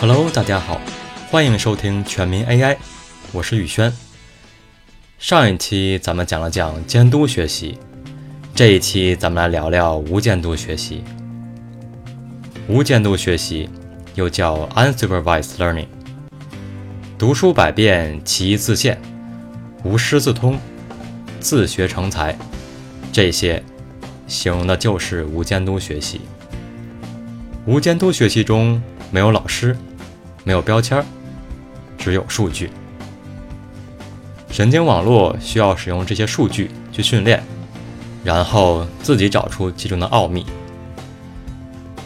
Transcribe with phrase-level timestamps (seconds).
[0.00, 0.80] Hello，大家好，
[1.30, 2.78] 欢迎收听全民 AI，
[3.32, 3.92] 我是宇轩。
[5.18, 7.76] 上一期咱们讲了讲监督学习，
[8.54, 11.04] 这一期咱们来聊聊无监督学习。
[12.66, 13.68] 无监督学习
[14.14, 15.88] 又叫 unsupervised learning，
[17.18, 18.98] 读书百遍，其义自见，
[19.84, 20.58] 无师自通，
[21.40, 22.34] 自学成才，
[23.12, 23.62] 这些
[24.26, 26.22] 形容的就是无监督学习。
[27.66, 29.76] 无监督学习中没有老师。
[30.44, 31.04] 没有标签，
[31.98, 32.70] 只有数据。
[34.50, 37.42] 神经网络需要使用这些数据去训练，
[38.24, 40.44] 然后自己找出其中的奥秘。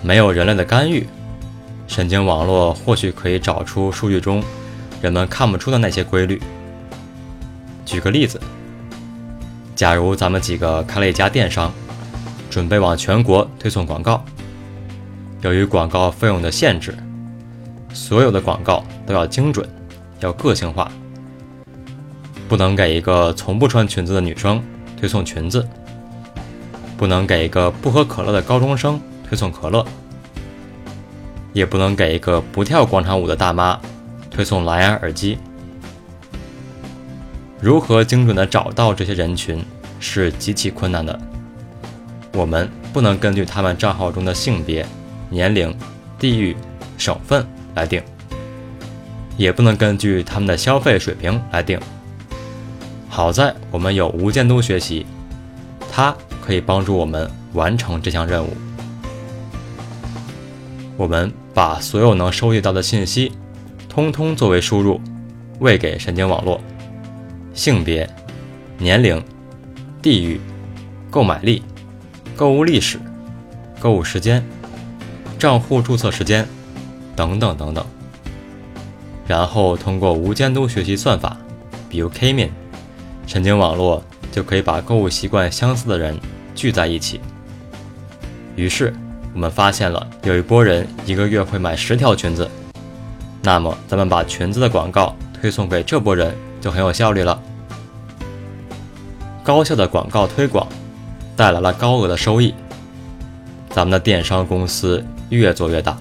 [0.02, 1.06] 没有人类的干预，
[1.86, 4.42] 神经网络或许可以找出数据中
[5.00, 6.40] 人们看不出的那些规律。
[7.86, 8.40] 举个例子，
[9.74, 11.72] 假如咱们几个开了一家电商，
[12.50, 14.22] 准备往全国推送广告，
[15.40, 16.94] 由于广告费用的限制。
[17.94, 19.66] 所有的广告都要精准，
[20.20, 20.90] 要个性化，
[22.48, 24.62] 不能给一个从不穿裙子的女生
[24.98, 25.66] 推送裙子，
[26.96, 29.86] 不能给一个不喝可乐的高中生推送可乐，
[31.52, 33.80] 也不能给一个不跳广场舞的大妈
[34.28, 35.38] 推送蓝牙耳机。
[37.60, 39.64] 如何精准的找到这些人群
[40.00, 41.18] 是极其困难的。
[42.34, 44.84] 我们不能根据他们账号中的性别、
[45.30, 45.72] 年龄、
[46.18, 46.56] 地域、
[46.98, 47.46] 省份。
[47.74, 48.02] 来定，
[49.36, 51.78] 也不能根据他们的消费水平来定。
[53.08, 55.06] 好在我们有无监督学习，
[55.90, 58.56] 它可以帮助我们完成这项任务。
[60.96, 63.32] 我们把所有能收集到的信息，
[63.88, 65.00] 通通作为输入，
[65.58, 66.60] 喂给神经网络。
[67.52, 68.08] 性别、
[68.78, 69.22] 年龄、
[70.02, 70.40] 地域、
[71.10, 71.62] 购买力、
[72.36, 72.98] 购物历史、
[73.78, 74.44] 购物时间、
[75.38, 76.46] 账户注册时间。
[77.16, 77.84] 等等等等，
[79.26, 81.36] 然后通过无监督学习算法，
[81.88, 82.50] 比如 K-mean，
[83.26, 84.02] 神经网络
[84.32, 86.18] 就可以把购物习惯相似的人
[86.54, 87.20] 聚在一起。
[88.56, 88.92] 于是
[89.32, 92.48] 我们发现了有一波人一个月会买十条裙子，
[93.42, 97.40] 那么咱们把裙子的广告推送给这波人就很有效率了。
[99.42, 100.66] 高效的广告推广
[101.36, 102.54] 带来了高额的收益，
[103.70, 105.96] 咱们的电商公司越做越大。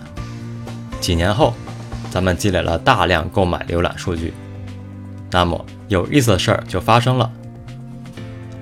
[1.03, 1.53] 几年后，
[2.09, 4.33] 咱们积累了大量购买浏览数据，
[5.29, 7.29] 那么有意思的事儿就发生了。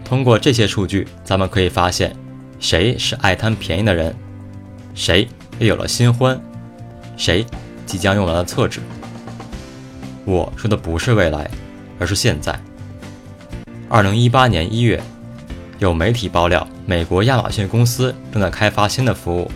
[0.04, 2.16] 通过这些数据，咱们可以发现
[2.60, 4.16] 谁是爱贪便宜的人，
[4.96, 5.28] 谁
[5.60, 6.42] 又有了新欢，
[7.16, 7.46] 谁
[7.86, 8.80] 即将用完了厕纸。
[10.26, 11.48] 我说的不是未来，
[12.00, 12.60] 而是现在。
[13.88, 15.00] 二零一八年一月，
[15.78, 19.52] 有媒体爆料，美国亚马逊公司正在开发新的服务。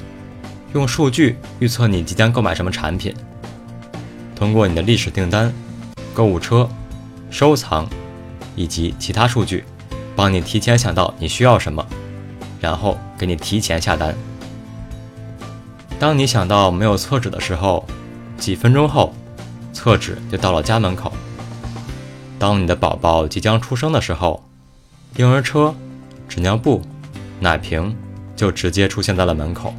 [0.74, 3.16] 用数据预测你即将购买什么产品，
[4.36, 5.54] 通过你的历史订单、
[6.14, 6.70] 购物车、
[7.30, 7.88] 收藏
[8.56, 9.64] 以及其他数据，
[10.16, 11.86] 帮你提前想到你需要什么，
[12.60, 14.14] 然后给你提前下单。
[15.98, 17.86] 当你想到没有厕纸的时候，
[18.38, 19.14] 几分钟后，
[19.72, 21.14] 厕纸就到了家门口。
[22.38, 24.44] 当你的宝宝即将出生的时候，
[25.16, 25.74] 婴儿车、
[26.28, 26.82] 纸尿布、
[27.40, 27.96] 奶瓶
[28.36, 29.74] 就直接出现在了门口。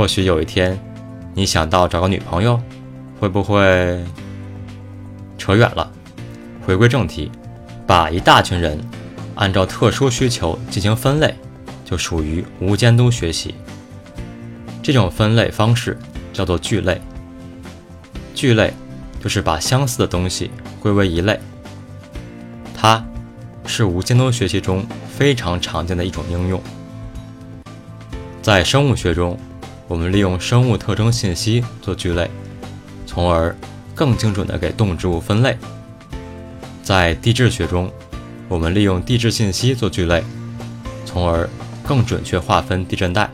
[0.00, 0.80] 或许有一天，
[1.34, 2.58] 你想到找个女朋友，
[3.20, 4.02] 会不会
[5.36, 5.92] 扯远了？
[6.64, 7.30] 回归正题，
[7.86, 8.80] 把一大群人
[9.34, 11.34] 按照特殊需求进行分类，
[11.84, 13.54] 就属于无监督学习。
[14.82, 15.98] 这种分类方式
[16.32, 16.98] 叫做聚类。
[18.34, 18.72] 聚类
[19.22, 20.50] 就是把相似的东西
[20.80, 21.38] 归为一类。
[22.74, 23.04] 它
[23.66, 24.82] 是无监督学习中
[25.14, 26.58] 非常常见的一种应用，
[28.40, 29.38] 在生物学中。
[29.90, 32.30] 我们利用生物特征信息做聚类，
[33.08, 33.56] 从而
[33.92, 35.58] 更精准地给动植物分类。
[36.80, 37.90] 在地质学中，
[38.46, 40.22] 我们利用地质信息做聚类，
[41.04, 41.50] 从而
[41.84, 43.28] 更准确划分地震带。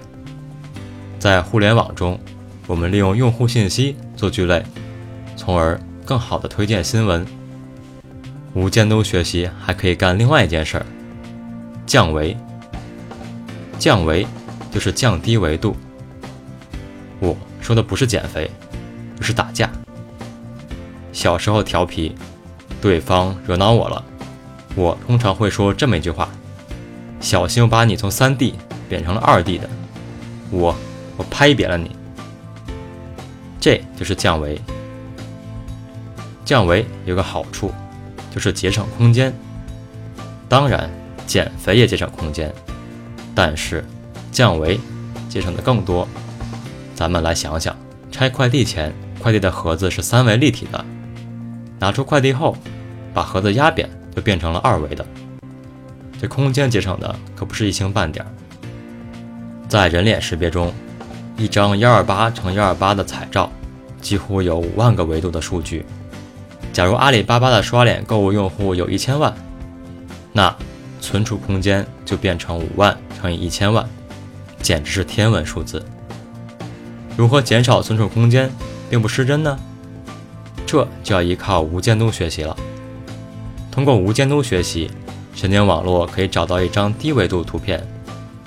[1.19, 2.19] 在互联网中，
[2.67, 4.65] 我们利用用户信息做聚类，
[5.37, 7.27] 从而更好地推荐新闻。
[8.55, 10.87] 无监督学习还可以干另外一件事儿：
[11.85, 12.35] 降维。
[13.79, 14.27] 降维
[14.71, 15.77] 就是降低维度。
[17.21, 18.51] 我说的不是减肥，
[19.19, 19.71] 而是打架。
[21.13, 22.15] 小时候调皮，
[22.81, 24.05] 对方惹恼我了，
[24.75, 26.29] 我通常会说这么一句话
[27.21, 28.55] ：“小心我把你从三 D
[28.89, 29.69] 变成了二 D 的，
[30.51, 30.77] 我
[31.17, 31.97] 我拍扁了你。”
[33.59, 34.61] 这就是降维。
[36.45, 37.73] 降维有个好处，
[38.31, 39.35] 就是节省空间。
[40.49, 40.89] 当然，
[41.27, 42.55] 减肥也节省空间，
[43.35, 43.85] 但是
[44.31, 44.79] 降维
[45.29, 46.07] 节省的更多。
[46.97, 47.77] 咱们来想想，
[48.11, 48.91] 拆快递前
[49.23, 50.83] 快递的盒子是三维立体的，
[51.79, 52.57] 拿出快递后，
[53.13, 55.05] 把盒子压扁，就变成了二维的。
[56.19, 58.25] 这空间节省的可不是一星半点。
[59.69, 60.73] 在人脸识别中，
[61.37, 63.53] 一张幺二八乘幺二八的彩照，
[64.01, 65.85] 几乎有五万个维度的数据。
[66.73, 69.35] 假如阿里巴巴的刷脸购物用户有一千万，
[70.33, 70.57] 那
[71.03, 73.87] 存储空间就变成五万乘以一千万，
[74.63, 75.85] 简直是天文数字。
[77.17, 78.51] 如何减少存储空间
[78.91, 79.59] 并不失真呢？
[80.67, 82.57] 这就要依靠无监督学习了。
[83.71, 84.91] 通过无监督学习，
[85.35, 87.87] 神经网络可以找到一张低维度图片，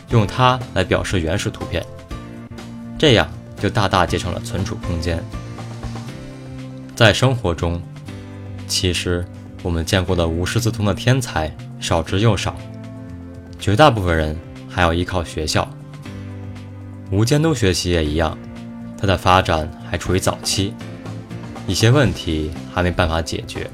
[0.09, 1.83] 用它来表示原始图片，
[2.97, 3.27] 这样
[3.59, 5.23] 就大大节省了存储空间。
[6.95, 7.81] 在生活中，
[8.67, 9.25] 其实
[9.63, 12.55] 我们见过的无师自通的天才少之又少，
[13.57, 14.37] 绝大部分人
[14.69, 15.67] 还要依靠学校。
[17.09, 18.37] 无监督学习也一样。
[18.99, 20.73] 它的发展还处于早期，
[21.65, 23.69] 一些问题还没办法解决。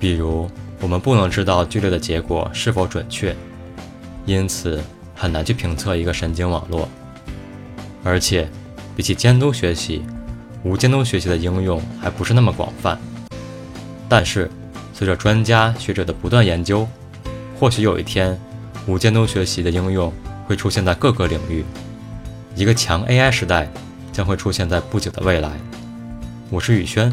[0.00, 0.50] 比如，
[0.80, 3.36] 我们不能知道剧烈的结果是否准确，
[4.24, 4.82] 因此
[5.14, 6.88] 很难去评测一个神经网络。
[8.02, 8.48] 而且，
[8.96, 10.02] 比起监督学习，
[10.62, 12.98] 无监督学习的应用还不是那么广泛。
[14.08, 14.50] 但是，
[14.94, 16.88] 随着专家学者的不断研究，
[17.60, 18.38] 或许有一天，
[18.86, 20.10] 无监督学习的应用
[20.46, 21.62] 会出现在各个领域，
[22.54, 23.70] 一个强 AI 时代。
[24.14, 25.50] 将会出现在不久的未来。
[26.48, 27.12] 我是宇轩，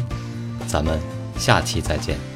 [0.68, 1.00] 咱们
[1.36, 2.31] 下期再见。